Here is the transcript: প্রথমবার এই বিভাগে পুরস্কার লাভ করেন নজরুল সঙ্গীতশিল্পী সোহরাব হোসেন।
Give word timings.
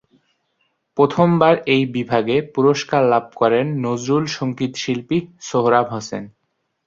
প্রথমবার 0.97 1.55
এই 1.65 1.83
বিভাগে 1.95 2.37
পুরস্কার 2.55 3.01
লাভ 3.03 3.25
করেন 3.35 3.65
নজরুল 3.85 4.25
সঙ্গীতশিল্পী 4.37 5.17
সোহরাব 5.41 5.87
হোসেন। 5.89 6.23